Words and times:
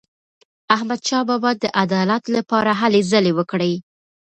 احمدشاه 0.75 1.23
بابا 1.29 1.51
د 1.63 1.65
عدالت 1.81 2.23
لپاره 2.35 2.71
هلې 2.81 3.01
ځلې 3.11 3.31
وکړې. 3.35 3.73